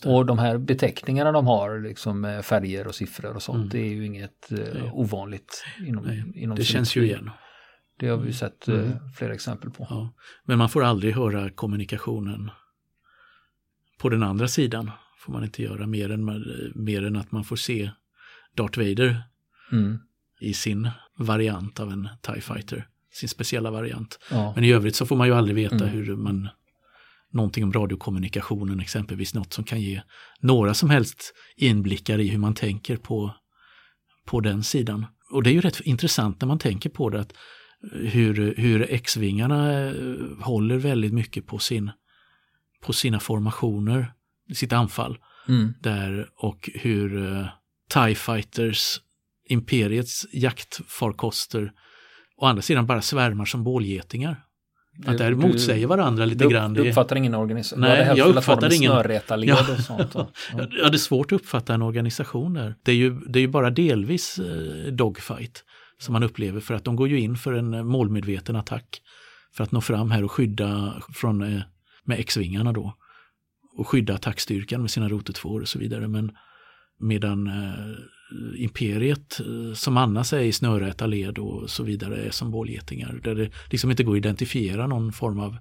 [0.05, 3.69] Och de här beteckningarna de har, liksom med färger och siffror och sånt, Mm.
[3.69, 7.29] det är ju inget eh, ovanligt inom, Nej, inom det känns ju igen.
[7.99, 8.91] Det har vi ju sett eh, Mm.
[9.17, 9.87] flera exempel på.
[9.89, 10.13] Ja.
[10.45, 12.51] Men man får aldrig höra kommunikationen
[13.97, 14.91] på den andra sidan.
[15.19, 16.25] Får man inte göra mer än,
[16.75, 17.91] mer än att man får se
[18.55, 19.23] Darth Vader
[19.71, 19.99] Mm.
[20.39, 22.87] i sin variant av en TIE Fighter.
[23.11, 24.19] Sin speciella variant.
[24.31, 24.51] Ja.
[24.55, 25.87] Men i övrigt så får man ju aldrig veta Mm.
[25.89, 26.49] hur man
[27.35, 30.01] någonting om radiokommunikationen exempelvis, något som kan ge
[30.39, 33.35] några som helst inblickar i hur man tänker på,
[34.25, 35.05] på den sidan.
[35.31, 37.33] Och det är ju rätt intressant när man tänker på det, att
[37.91, 39.93] hur, hur X-vingarna eh,
[40.39, 41.91] håller väldigt mycket på, sin,
[42.81, 44.13] på sina formationer,
[44.53, 45.17] sitt anfall
[45.47, 45.73] Mm.
[45.81, 47.47] där och hur uh,
[47.89, 49.01] TIE Fighters,
[49.49, 51.71] Imperiets jaktfarkoster,
[52.37, 54.44] å andra sidan bara svärmar som bålgetingar.
[55.05, 56.73] Att Du- motsäger varandra lite du, grann.
[56.73, 57.81] Du Det- uppfattar ingen organisation?
[57.81, 59.57] Nej, jag uppfattar ingen- snörrätarled Ja.
[59.77, 60.13] och sånt.
[60.13, 60.19] då.
[60.57, 60.67] Ja.
[60.71, 62.75] Ja, det är svårt att uppfatta en organisation där.
[62.83, 65.63] Det är ju, det är ju bara delvis eh, dogfight
[65.99, 69.01] som man upplever för att de går ju in för en eh, målmedveten attack
[69.55, 71.61] för att nå fram här och skydda från, eh,
[72.03, 72.93] med X-vingarna då.
[73.77, 76.07] Och skydda attackstyrkan med sina rotetvåor och så vidare.
[76.07, 76.31] Men
[76.99, 77.47] medan
[78.57, 83.19] imperiet eh, som annars är i snörräta led och så vidare är som bålgetingar.
[83.23, 85.57] Där det liksom inte går att identifiera någon form av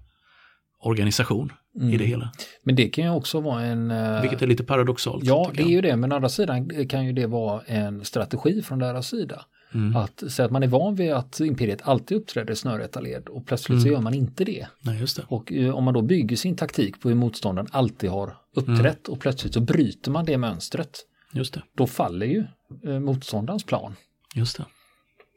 [0.81, 1.98] organisation i Mm.
[1.98, 2.33] det hela.
[2.62, 3.90] Men det kan ju också vara en...
[3.90, 5.24] eh, Vilket är lite paradoxalt.
[5.24, 8.62] Ja, det är ju det, men å andra sidan kan ju det vara en strategi
[8.62, 9.44] från deras sida.
[9.74, 9.96] Mm.
[9.96, 13.46] Att säga att man är van vid att imperiet alltid uppträder i snörräta led och
[13.46, 13.92] plötsligt så Mm.
[13.94, 14.66] gör man inte det.
[14.83, 15.22] Nej, just det.
[15.29, 19.20] Och eh, om man då bygger sin taktik på hur motståndaren alltid har uppträtt och
[19.20, 20.98] plötsligt så bryter man det mönstret,
[21.35, 21.62] Just det.
[21.77, 22.44] då faller ju
[22.87, 23.97] eh, motståndarens plan.
[24.35, 24.64] Just det.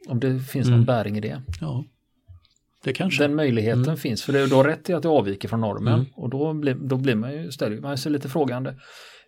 [0.08, 0.86] Om det finns någon Mm.
[0.86, 1.42] bäring i det.
[1.60, 1.84] Ja,
[2.84, 3.24] det kanske.
[3.24, 3.96] Den möjligheten Mm.
[3.96, 6.06] finns, för det, du har rätt i att det avviker från normen Mm.
[6.14, 8.74] och då blir, då blir man ju, ställer man sig lite frågande.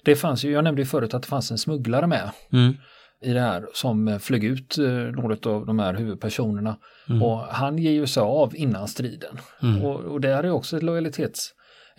[0.04, 2.74] Det fanns ju, jag nämnde ju förut att det fanns en smugglare med Mm.
[3.22, 6.76] i det här som eh, flög ut eh, något av de här huvudpersonerna
[7.08, 7.22] Mm.
[7.22, 9.38] och han ger ju sig av innan striden.
[9.62, 9.82] Mm.
[9.82, 11.50] Och, och det här är också ett lojalitets,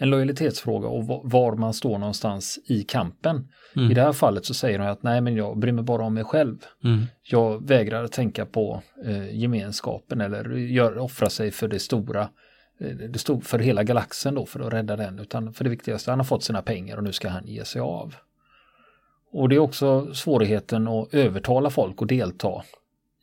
[0.01, 3.47] en lojalitetsfråga och va- var man står någonstans i kampen.
[3.75, 3.91] Mm.
[3.91, 6.13] I det här fallet så säger han att nej men jag bryr mig bara om
[6.13, 6.57] mig själv.
[6.83, 7.03] Mm.
[7.23, 12.21] Jag vägrar tänka på eh, gemenskapen eller gör, offra sig för det stora,
[12.79, 16.11] eh, det stod för hela galaxen då för att rädda den, utan för det viktigaste,
[16.11, 18.15] han har fått sina pengar och nu ska han ge sig av.
[19.31, 22.63] Och det är också svårigheten att övertala folk att delta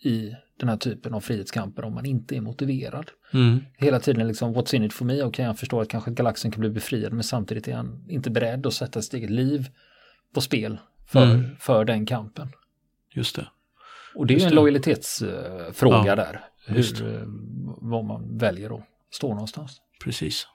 [0.02, 3.10] i den här typen av frihetskamper om man inte är motiverad.
[3.34, 3.60] Mm.
[3.76, 5.22] Hela tiden liksom, what's in it for me?
[5.22, 8.66] Okej, jag förstår att kanske galaxen kan bli befriad, men samtidigt är han inte beredd
[8.66, 9.68] att sätta sitt eget liv
[10.34, 11.56] på spel för, Mm.
[11.60, 12.48] för den kampen.
[13.14, 13.46] Just det.
[14.14, 14.56] Och det är ju Just en det.
[14.56, 16.40] lojalitetsfråga Ja, där.
[16.66, 17.22] Hur, eh,
[17.80, 19.80] vad man väljer att stå någonstans.
[20.04, 20.46] Precis.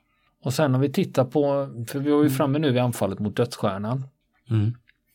[0.44, 3.36] Och sen om vi tittar på, för vi var ju framme nu vid anfallet mot
[3.36, 4.08] dödsstjärnan.
[4.50, 4.74] Mm.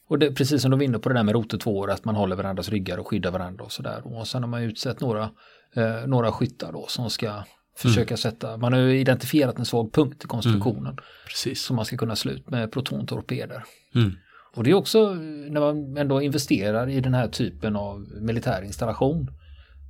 [0.09, 2.37] Och det, precis som du var inne på det där med rotetvåor, att man håller
[2.37, 4.01] varandras ryggar och skyddar varandra och sådär.
[4.05, 5.31] Och sen har man utsett några,
[5.75, 7.44] eh, några skyttar då som ska
[7.77, 11.62] försöka sätta, man har ju identifierat en svag punkt i konstruktionen Precis.
[11.62, 13.64] som man ska kunna slå ut med protontorpeder.
[13.94, 14.12] Mm.
[14.55, 15.14] Och det är också
[15.51, 19.31] när man ändå investerar i den här typen av militär installation.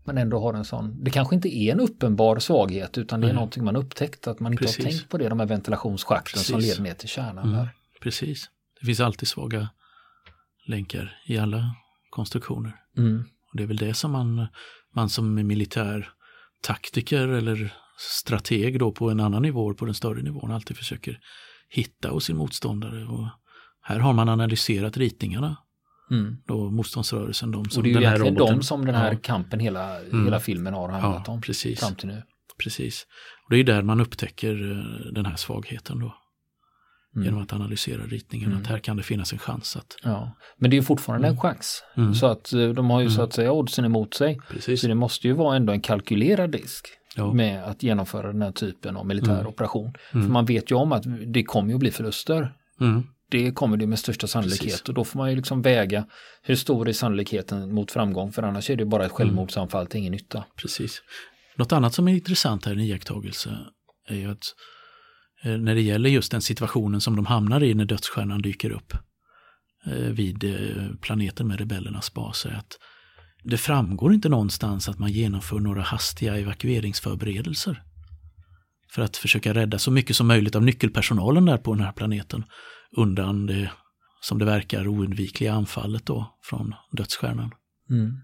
[0.04, 3.28] Men ändå har en sån, det kanske inte är en uppenbar svaghet utan det är
[3.28, 3.34] Nej.
[3.34, 4.84] någonting man upptäckt att man inte Precis.
[4.84, 6.70] har tänkt på det, de här ventilationsschakten som Precis.
[6.78, 7.66] leder ner till kärnan Mm.
[8.00, 8.50] Precis.
[8.80, 9.68] Det finns alltid svaga
[10.68, 11.74] länkar i alla
[12.10, 12.72] konstruktioner.
[12.98, 13.18] Mm.
[13.20, 14.46] Och det är väl det som man,
[14.94, 16.08] man som militär
[16.62, 21.18] taktiker eller strateg då på en annan nivå, på den större nivån, alltid försöker
[21.68, 23.06] hitta hos sin motståndare.
[23.06, 23.28] Och
[23.82, 25.56] här har man analyserat ritningarna,
[26.10, 26.36] Mm.
[26.46, 28.56] då motståndsrörelsen, de som Och det är ju den egentligen roboten.
[28.58, 29.18] de som den här Ja.
[29.22, 30.24] kampen hela, Mm.
[30.24, 31.80] hela filmen har handlat Ja, om precis.
[31.80, 32.22] fram till nu.
[32.62, 33.06] Precis.
[33.44, 36.14] Och det är där man upptäcker eh, den här svagheten då.
[37.16, 37.24] Mm.
[37.26, 38.50] Genom att analysera ritningen.
[38.50, 38.62] Mm.
[38.62, 39.96] Att här kan det finnas en chans att...
[40.02, 40.36] Ja.
[40.56, 41.84] Men det är ju fortfarande en chans.
[41.96, 42.14] Mm.
[42.14, 43.24] Så att eh, de har ju så Mm.
[43.24, 44.40] att säga oddsen emot sig.
[44.50, 44.80] Precis.
[44.80, 47.32] Så det måste ju vara ändå en kalkylerad risk Ja.
[47.32, 49.46] med att genomföra den här typen av militär Mm.
[49.46, 49.92] operation.
[50.12, 50.26] Mm.
[50.26, 52.52] För man vet ju om att det kommer ju att bli förluster.
[52.80, 53.02] Mm.
[53.30, 54.88] Det kommer det med största sannolikhet Precis.
[54.88, 56.06] och då får man ju liksom väga
[56.42, 60.12] hur stor är sannolikheten mot framgång för annars är det bara ett självmordsanfall till ingen
[60.12, 60.44] nytta.
[60.56, 61.02] Precis.
[61.56, 63.58] Något annat som är intressant här i en iakttagelse
[64.08, 64.42] är ju att
[65.42, 68.92] när det gäller just den situationen som de hamnar i när dödsstjärnan dyker upp
[69.86, 72.78] eh, vid eh, planeten med rebellernas bas är att
[73.44, 77.82] det framgår inte någonstans att man genomför några hastiga evakueringsförberedelser
[78.90, 82.44] för att försöka rädda så mycket som möjligt av nyckelpersonalen där på den här planeten
[82.96, 83.70] undan det,
[84.20, 87.50] som det verkar, oundvikliga anfallet då från dödsstjärnan.
[87.90, 88.20] Mm.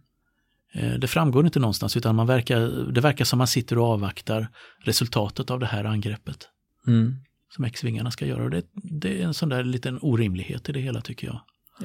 [0.75, 2.61] Eh, det framgår inte någonstans utan man verkar,
[2.93, 4.49] det verkar som man sitter och avvaktar
[4.85, 6.49] resultatet av det här angreppet.
[6.87, 7.15] Mm.
[7.51, 8.49] Som X-vingarna ska göra.
[8.49, 11.41] Det, det är en sån där liten orimlighet i det hela tycker jag.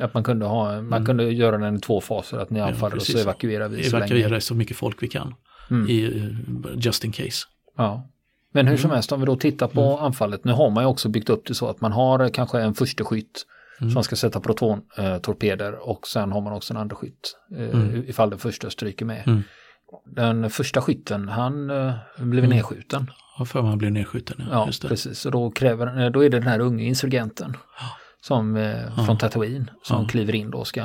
[0.05, 1.05] Att man kunde, ha, man Mm.
[1.05, 4.27] kunde göra den i två faser, att ni anfaller och så evakuerar vi så Evakuera
[4.27, 4.41] länge.
[4.41, 5.33] så mycket folk vi kan.
[5.71, 5.89] Mm.
[5.89, 7.45] I, eh, just in case.
[7.77, 8.09] Ja.
[8.51, 8.95] Men hur som Mm.
[8.95, 11.53] helst, om vi då tittar på anfallet, nu har man ju också byggt upp det
[11.55, 13.45] så att man har eh, kanske en första skytt
[13.81, 13.91] Mm.
[13.93, 18.03] som ska sätta protontorpeder och sen har man också en andra skytt eh, Mm.
[18.07, 19.27] ifall den första stryker med.
[19.27, 19.43] Mm.
[20.05, 22.55] Den första skytten, han eh, blev Mm.
[22.55, 23.11] nedskjuten.
[23.39, 24.35] Ja, för man blir nedskjuten.
[24.39, 24.87] Ja, Ja, just det.
[24.87, 25.25] precis.
[25.25, 27.57] Och då, kräver, eh, då är det den här unge insurgenten
[28.21, 30.07] som, eh, från Tatooine som Ja.
[30.07, 30.81] kliver in då och ska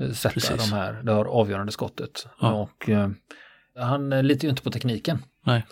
[0.00, 0.70] eh, sätta Precis.
[0.70, 2.26] de här, det här avgörande skottet.
[2.40, 2.52] Ja.
[2.52, 2.88] Och
[3.76, 5.22] han litar ju inte på tekniken.
[5.46, 5.66] Nej,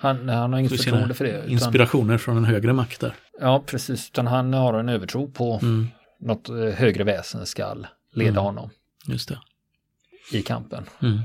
[0.00, 1.30] Han, han har inget förtroende för det.
[1.38, 3.14] Utan, inspirationer från en högre makt där.
[3.40, 4.08] ja, precis.
[4.10, 5.88] Utan han har en övertro på Mm,
[6.20, 7.74] något högre väsen ska
[8.14, 8.42] leda Mm.
[8.44, 8.70] honom
[9.06, 9.38] just det.
[10.32, 10.84] i kampen.
[11.02, 11.18] Mm,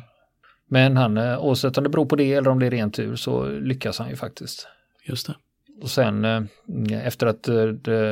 [0.69, 3.15] Men han, eh, oavsett om det beror på det eller om det är ren tur
[3.15, 4.67] så lyckas han ju faktiskt.
[5.07, 5.35] just det.
[5.81, 6.43] Och sen eh,
[7.07, 7.55] efter att, eh,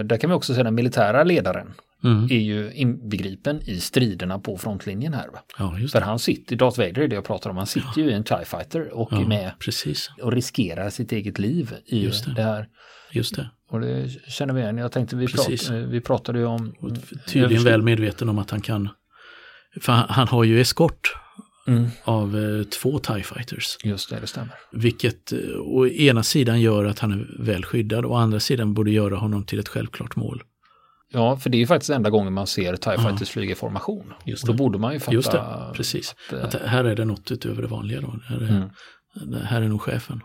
[0.03, 4.57] där kan vi också se den militära ledaren Mm, är ju inbegripen i striderna på
[4.57, 5.27] frontlinjen här.
[5.27, 5.39] Va?
[5.57, 8.09] ja, just För han sitter, Darth Vader är det jag pratar om, han sitter ju
[8.09, 10.09] i en TIE fighter och är Ja, med precis.
[10.21, 12.33] och riskerar sitt eget liv i Just det.
[12.33, 12.41] det.
[12.41, 12.67] här.
[13.11, 13.49] Just det.
[13.69, 14.77] Och det känner vi igen.
[14.77, 16.75] Jag tänkte vi, prat, vi pratade ju om...
[16.79, 16.91] Och
[17.27, 18.89] tydligen väl medveten om att han kan,
[19.81, 21.15] för han, han har ju eskort
[21.67, 23.77] Mm, av eh, två TIE fighters.
[23.83, 24.53] just det, det stämmer.
[24.71, 28.73] Vilket eh, å ena sidan gör att han är väl skyddad och å andra sidan
[28.73, 30.43] borde göra honom till ett självklart mål.
[31.11, 33.01] Ja, för det är ju faktiskt enda gången man ser TIE Ja.
[33.09, 34.13] Fighters flyga i formation.
[34.25, 34.57] Just Då det.
[34.57, 35.13] borde man ju fatta...
[35.13, 36.15] Just det, precis.
[36.27, 38.19] Att, eh, Att här är det något utöver det vanliga då.
[38.25, 39.41] Här är, Mm.
[39.45, 40.21] här är nog chefen.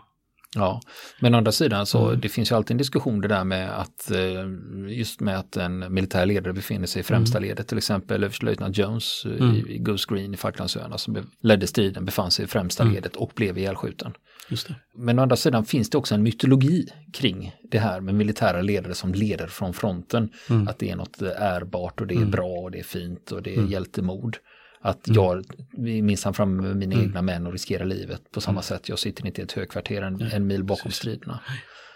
[0.55, 0.81] Ja,
[1.19, 2.19] men å andra sidan så Mm.
[2.21, 4.45] det finns ju alltid en diskussion det där med att eh,
[4.87, 9.25] just med att en militär ledare befinner sig i främsta ledet, till exempel överstelöjtnant Jones
[9.25, 9.55] eh, Mm.
[9.55, 12.95] i, i Ghost Green i Falklandsöarna som ledde striden, befann sig i främsta Mm.
[12.95, 14.13] ledet och blev ihjälskjuten.
[14.49, 14.75] Just det.
[14.95, 18.95] Men å andra sidan finns det också en mytologi kring det här med militära ledare
[18.95, 20.29] som leder från fronten.
[20.49, 20.67] Mm.
[20.67, 22.31] Att det är något ärbart och det är Mm.
[22.31, 23.71] bra och det är fint och det är Mm.
[23.71, 24.37] hjältemod.
[24.81, 25.15] Att Mm.
[25.23, 25.43] jag
[25.77, 27.05] vi minsann fram med mina Mm.
[27.07, 28.89] egna män och riskerar livet på samma sätt.
[28.89, 30.97] Jag sitter inte i ett högkvarter en, en mil bakom precis.
[30.97, 31.39] striderna.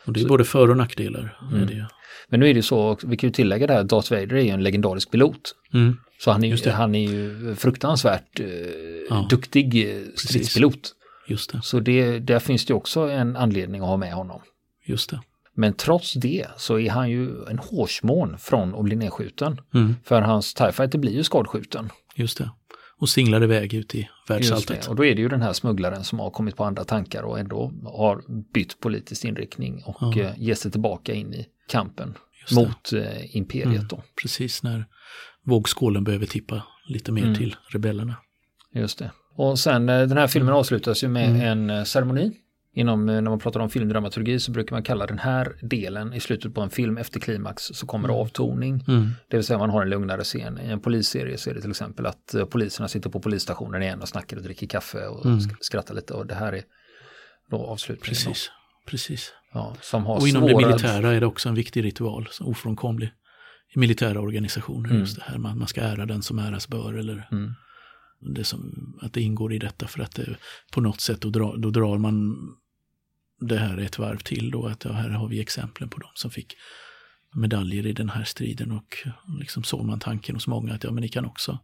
[0.06, 1.38] Och det är Så- både för och nackdelar.
[1.54, 1.86] Mm.
[2.30, 4.41] Men nu är det ju så, vi kan ju tillägga det här, Darth Vader är
[4.41, 5.56] ju en legendarisk pilot.
[5.74, 5.98] Mm.
[6.19, 8.48] Så han är, ju, han är ju fruktansvärt eh,
[9.10, 9.28] Ja.
[9.30, 10.91] duktig eh, stridspilot.
[11.28, 11.60] Just det.
[11.63, 14.41] Så det, där finns det också en anledning att ha med honom.
[14.88, 15.19] Just det.
[15.58, 19.62] Men trots det så är han ju en hårsmån från att bli nedskjuten.
[19.74, 19.95] Mm.
[20.04, 21.89] För hans TIE fighter blir ju skadskjuten.
[22.15, 22.50] Just det.
[22.99, 24.88] Och singlar iväg ut i världsalltet.
[24.88, 27.39] Och då är det ju den här smugglaren som har kommit på andra tankar och
[27.39, 30.21] ändå har bytt politisk inriktning och Ja.
[30.21, 32.13] eh, ger sig tillbaka in i kampen
[32.55, 33.88] mot eh, imperiet Mm.
[33.88, 34.03] då.
[34.21, 34.86] Precis när
[35.45, 37.36] vågskålen behöver tippa lite mer Mm.
[37.36, 38.15] till rebellerna.
[38.73, 39.12] Just det.
[39.36, 41.41] Och sen eh, den här filmen avslutas ju med Mm.
[41.41, 42.31] en eh, ceremoni.
[42.77, 46.19] Inom, eh, när man pratar om filmdramaturgi så brukar man kalla den här delen i
[46.19, 48.83] slutet på en film efter klimax så kommer det avtoning.
[48.88, 49.09] Mm.
[49.29, 50.59] Det vill säga man har en lugnare scen.
[50.61, 54.01] I en polisserie så är det till exempel att eh, poliserna sitter på polisstationen igen
[54.01, 55.39] och snackar och dricker kaffe och Mm.
[55.39, 56.63] sk- skrattar lite och det här är
[57.51, 58.03] då avslutningen.
[58.15, 58.51] Precis.
[58.88, 59.33] Precis.
[59.53, 63.11] Ja, som har Och inom det svåra- militära är det också en viktig ritual, ofrånkomlig.
[63.75, 64.99] I militära organisationer, Mm.
[64.99, 67.53] just det här man, man ska ära den som äras bör eller Mm.
[68.35, 70.35] det som, att det ingår i detta för att det,
[70.73, 72.35] på något sätt då, dra, då drar man
[73.39, 76.56] det här ett varv till då, att här har vi exemplen på de som fick
[77.36, 78.98] medaljer i den här striden och
[79.39, 81.60] liksom såg man tanken hos många att ja, men ni kan också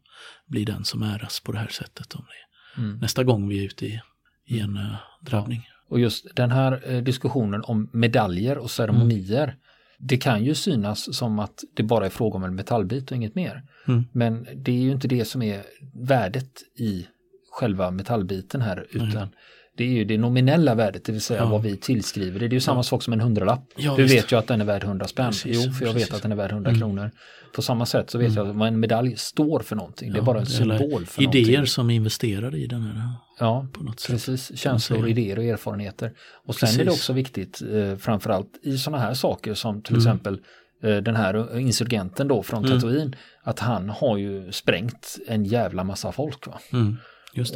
[0.45, 2.97] bli den som äras på det här sättet om ni, Mm.
[2.97, 4.01] nästa gång vi är ute i,
[4.45, 5.67] i en uh, drabbning.
[5.89, 9.43] Och just den här eh, diskussionen om medaljer och ceremonier.
[9.43, 9.55] Mm.
[9.99, 13.35] Det kan ju synas som att det bara är fråga om en metallbit och inget
[13.35, 13.63] mer.
[13.87, 14.03] Mm.
[14.11, 17.07] Men det är ju inte det som är värdet i
[17.51, 19.29] själva metallbiten här utan
[19.77, 21.49] det är ju det nominella värdet, det vill säga Ja.
[21.49, 22.47] vad vi tillskriver det.
[22.47, 23.63] Det är ju samma sak som en hundralapp.
[23.77, 24.15] Ja, du visst.
[24.15, 25.25] vet ju att den är värd 100 spänn.
[25.31, 26.15] Precis, jo, för jag vet precis.
[26.15, 26.79] att den är värd 100 Mm.
[26.81, 27.11] kronor.
[27.55, 28.47] På samma sätt så vet Mm.
[28.47, 30.11] jag vad en medalj står för någonting.
[30.11, 31.67] det är Ja, bara en symbol för Idéer någonting.
[31.67, 34.11] som investerade i den här Ja, på något sätt.
[34.11, 36.11] Precis, känslor, idéer och erfarenheter.
[36.47, 36.99] Och sen är det Precis.
[36.99, 40.01] också viktigt, eh, framförallt i sådana här saker som till Mm.
[40.01, 40.39] exempel
[40.83, 42.79] eh, den här insurgenten då från Mm.
[42.79, 46.47] Tatooine, att han har ju sprängt en jävla massa folk.
[46.47, 46.59] Va?
[46.73, 46.97] Mm.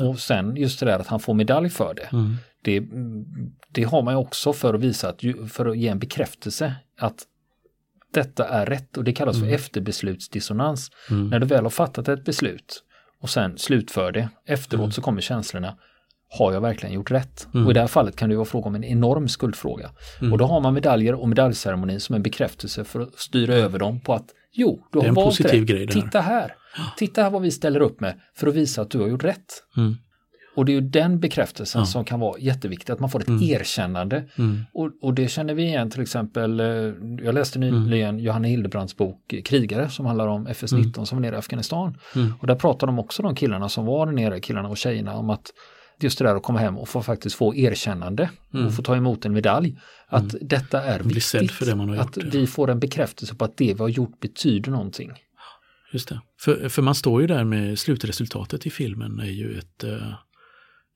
[0.09, 2.35] Och sen just det där att han får medalj för det, Mm.
[2.61, 2.83] det,
[3.69, 7.23] det har man ju också för att visa, att, för att ge en bekräftelse att
[8.13, 10.91] detta är rätt och det kallas för efterbeslutsdissonans.
[11.09, 12.83] När du väl har fattat ett beslut
[13.21, 15.77] och sen slutför det, efteråt så kommer känslorna
[16.29, 17.47] har jag verkligen gjort rätt?
[17.65, 19.89] Och i det här fallet kan det vara fråga om en enorm skuldfråga.
[20.31, 23.99] Och då har man medaljer och medaljceremonin som en bekräftelse för att styra över dem
[23.99, 25.69] på att jo, du har valt positiv rätt.
[25.69, 25.88] grej.
[25.88, 26.55] Titta här.
[26.97, 29.63] Titta här vad vi ställer upp med för att visa att du har gjort rätt.
[29.77, 29.95] Mm.
[30.55, 34.23] Och det är ju den bekräftelsen som kan vara jätteviktig, att man får ett erkännande.
[34.38, 34.65] Mm.
[34.73, 36.65] Och, och det känner vi igen till exempel, eh,
[37.25, 38.25] jag läste nyligen Mm.
[38.25, 41.97] Johanna Hildebrands bok eh, Krigare som handlar om FS-19 som var nere i Afghanistan.
[42.15, 42.33] Mm.
[42.39, 45.51] Och där pratar de också de killarna som var nere, killarna och tjejerna, om att
[45.99, 48.29] just det där att komma hem och få faktiskt få erkännande
[48.67, 49.77] och få ta emot en medalj.
[50.07, 51.07] Att detta är Mm.
[51.07, 51.51] Viktigt.
[51.99, 52.39] att gjort, ja.
[52.39, 55.11] vi får en bekräftelse på att det vi har gjort betyder någonting.
[55.95, 56.21] Just det.
[56.39, 60.13] För, för man står ju där med slutresultatet i filmen är ju ett eh,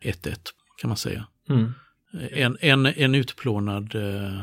[0.04, 0.38] 1-1
[0.82, 1.28] kan man säga.
[1.50, 1.72] Mm.
[2.32, 4.42] En, en, en utplånad eh,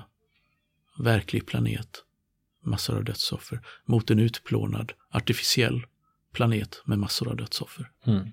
[0.99, 1.88] verklig planet,
[2.64, 5.87] massor av dödsoffer, mot en utplånad artificiell
[6.33, 7.90] planet med massor av dödsoffer.
[8.07, 8.29] Mm.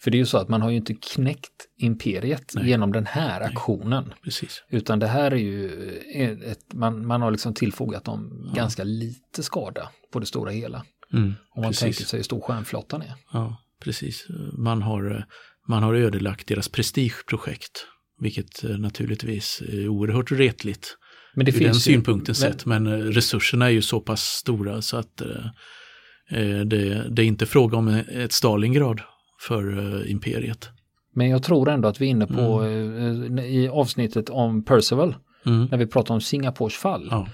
[0.00, 2.68] För det är ju så att man har ju inte knäckt imperiet Nej.
[2.68, 4.12] genom den här aktionen.
[4.22, 4.64] Precis.
[4.68, 5.92] Utan det här är ju
[6.44, 10.84] ett, man, man har liksom tillfogat dem ganska lite skada på det stora hela.
[11.12, 11.80] Mm, Om man precis.
[11.80, 13.14] tänker sig hur stor stjärnflottan är.
[13.32, 14.26] Ja, precis.
[14.58, 15.22] Man har, eh,
[15.68, 17.86] man har ödelagt deras prestigeprojekt,
[18.20, 20.96] vilket eh, naturligtvis är oerhört retligt
[21.34, 22.66] Men det ur den finns ju, synpunkten men, sett.
[22.66, 25.26] Men eh, resurserna är ju så pass stora så att eh,
[26.66, 29.00] det, det är inte fråga om ett Stalingrad
[29.40, 30.68] för eh, imperiet.
[31.14, 35.14] men jag tror ändå att vi är inne på eh, i avsnittet om Percival,
[35.46, 35.68] Mm.
[35.70, 37.08] när vi pratar om Singapores fall.
[37.10, 37.28] Ja,